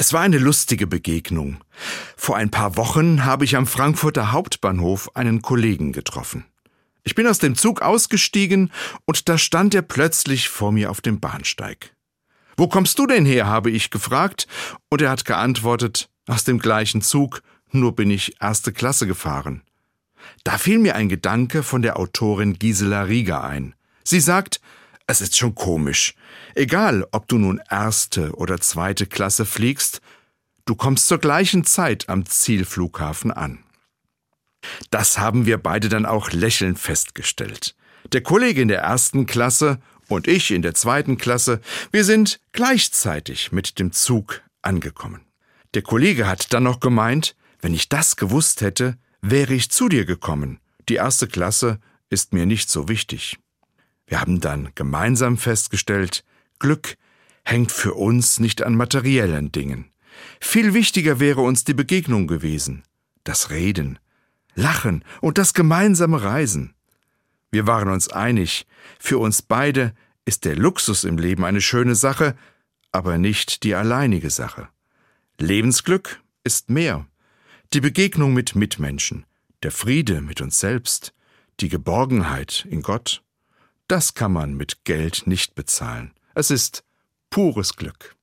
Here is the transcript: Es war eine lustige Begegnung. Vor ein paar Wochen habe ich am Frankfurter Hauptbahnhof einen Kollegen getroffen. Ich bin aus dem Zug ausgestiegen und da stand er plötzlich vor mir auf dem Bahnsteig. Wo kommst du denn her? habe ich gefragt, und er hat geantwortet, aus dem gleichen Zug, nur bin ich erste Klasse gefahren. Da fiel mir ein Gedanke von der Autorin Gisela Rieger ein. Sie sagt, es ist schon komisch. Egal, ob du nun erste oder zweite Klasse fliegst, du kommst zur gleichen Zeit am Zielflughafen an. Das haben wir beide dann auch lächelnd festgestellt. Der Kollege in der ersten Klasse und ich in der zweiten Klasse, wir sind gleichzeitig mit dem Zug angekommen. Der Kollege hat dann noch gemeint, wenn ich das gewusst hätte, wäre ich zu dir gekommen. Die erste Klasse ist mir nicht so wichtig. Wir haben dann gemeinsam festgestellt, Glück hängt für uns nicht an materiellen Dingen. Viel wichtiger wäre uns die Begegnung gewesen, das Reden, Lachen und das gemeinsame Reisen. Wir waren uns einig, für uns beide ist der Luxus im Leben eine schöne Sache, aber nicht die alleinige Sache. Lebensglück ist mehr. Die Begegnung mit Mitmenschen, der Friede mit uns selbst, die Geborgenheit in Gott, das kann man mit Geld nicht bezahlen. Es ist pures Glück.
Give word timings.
Es 0.00 0.12
war 0.12 0.20
eine 0.20 0.38
lustige 0.38 0.86
Begegnung. 0.86 1.56
Vor 2.16 2.36
ein 2.36 2.52
paar 2.52 2.76
Wochen 2.76 3.24
habe 3.24 3.44
ich 3.44 3.56
am 3.56 3.66
Frankfurter 3.66 4.30
Hauptbahnhof 4.30 5.16
einen 5.16 5.42
Kollegen 5.42 5.90
getroffen. 5.90 6.44
Ich 7.02 7.16
bin 7.16 7.26
aus 7.26 7.40
dem 7.40 7.56
Zug 7.56 7.82
ausgestiegen 7.82 8.70
und 9.06 9.28
da 9.28 9.36
stand 9.38 9.74
er 9.74 9.82
plötzlich 9.82 10.50
vor 10.50 10.70
mir 10.70 10.92
auf 10.92 11.00
dem 11.00 11.18
Bahnsteig. 11.18 11.96
Wo 12.56 12.68
kommst 12.68 12.96
du 13.00 13.08
denn 13.08 13.26
her? 13.26 13.48
habe 13.48 13.72
ich 13.72 13.90
gefragt, 13.90 14.46
und 14.88 15.02
er 15.02 15.10
hat 15.10 15.24
geantwortet, 15.24 16.08
aus 16.28 16.44
dem 16.44 16.60
gleichen 16.60 17.02
Zug, 17.02 17.42
nur 17.72 17.96
bin 17.96 18.12
ich 18.12 18.40
erste 18.40 18.72
Klasse 18.72 19.08
gefahren. 19.08 19.62
Da 20.44 20.58
fiel 20.58 20.78
mir 20.78 20.94
ein 20.94 21.08
Gedanke 21.08 21.64
von 21.64 21.82
der 21.82 21.98
Autorin 21.98 22.56
Gisela 22.56 23.02
Rieger 23.02 23.42
ein. 23.42 23.74
Sie 24.04 24.20
sagt, 24.20 24.57
es 25.08 25.22
ist 25.22 25.36
schon 25.36 25.54
komisch. 25.54 26.14
Egal, 26.54 27.04
ob 27.12 27.26
du 27.28 27.38
nun 27.38 27.60
erste 27.70 28.32
oder 28.36 28.60
zweite 28.60 29.06
Klasse 29.06 29.46
fliegst, 29.46 30.00
du 30.66 30.76
kommst 30.76 31.08
zur 31.08 31.18
gleichen 31.18 31.64
Zeit 31.64 32.08
am 32.08 32.26
Zielflughafen 32.26 33.32
an. 33.32 33.64
Das 34.90 35.18
haben 35.18 35.46
wir 35.46 35.56
beide 35.58 35.88
dann 35.88 36.04
auch 36.04 36.30
lächelnd 36.30 36.78
festgestellt. 36.78 37.74
Der 38.12 38.22
Kollege 38.22 38.60
in 38.60 38.68
der 38.68 38.82
ersten 38.82 39.24
Klasse 39.24 39.80
und 40.08 40.28
ich 40.28 40.50
in 40.50 40.62
der 40.62 40.74
zweiten 40.74 41.16
Klasse, 41.16 41.60
wir 41.90 42.04
sind 42.04 42.38
gleichzeitig 42.52 43.50
mit 43.50 43.78
dem 43.78 43.92
Zug 43.92 44.42
angekommen. 44.60 45.22
Der 45.72 45.82
Kollege 45.82 46.26
hat 46.26 46.52
dann 46.52 46.64
noch 46.64 46.80
gemeint, 46.80 47.34
wenn 47.60 47.72
ich 47.74 47.88
das 47.88 48.16
gewusst 48.16 48.60
hätte, 48.60 48.98
wäre 49.22 49.54
ich 49.54 49.70
zu 49.70 49.88
dir 49.88 50.04
gekommen. 50.04 50.60
Die 50.90 50.96
erste 50.96 51.28
Klasse 51.28 51.80
ist 52.10 52.34
mir 52.34 52.44
nicht 52.44 52.68
so 52.68 52.88
wichtig. 52.88 53.38
Wir 54.08 54.20
haben 54.20 54.40
dann 54.40 54.70
gemeinsam 54.74 55.36
festgestellt, 55.36 56.24
Glück 56.58 56.96
hängt 57.44 57.70
für 57.70 57.94
uns 57.94 58.40
nicht 58.40 58.62
an 58.62 58.74
materiellen 58.74 59.52
Dingen. 59.52 59.92
Viel 60.40 60.74
wichtiger 60.74 61.20
wäre 61.20 61.42
uns 61.42 61.64
die 61.64 61.74
Begegnung 61.74 62.26
gewesen, 62.26 62.82
das 63.24 63.50
Reden, 63.50 63.98
Lachen 64.54 65.04
und 65.20 65.38
das 65.38 65.54
gemeinsame 65.54 66.22
Reisen. 66.22 66.74
Wir 67.50 67.66
waren 67.66 67.90
uns 67.90 68.08
einig, 68.08 68.66
für 68.98 69.18
uns 69.18 69.42
beide 69.42 69.94
ist 70.24 70.44
der 70.44 70.56
Luxus 70.56 71.04
im 71.04 71.18
Leben 71.18 71.44
eine 71.44 71.60
schöne 71.60 71.94
Sache, 71.94 72.34
aber 72.92 73.18
nicht 73.18 73.62
die 73.62 73.74
alleinige 73.74 74.30
Sache. 74.30 74.68
Lebensglück 75.38 76.20
ist 76.44 76.70
mehr. 76.70 77.06
Die 77.72 77.80
Begegnung 77.80 78.32
mit 78.32 78.54
Mitmenschen, 78.54 79.26
der 79.62 79.70
Friede 79.70 80.22
mit 80.22 80.40
uns 80.40 80.58
selbst, 80.58 81.12
die 81.60 81.68
Geborgenheit 81.68 82.66
in 82.70 82.82
Gott, 82.82 83.22
das 83.88 84.14
kann 84.14 84.32
man 84.32 84.54
mit 84.54 84.84
Geld 84.84 85.26
nicht 85.26 85.54
bezahlen. 85.54 86.14
Es 86.34 86.50
ist 86.50 86.84
pures 87.30 87.74
Glück. 87.74 88.17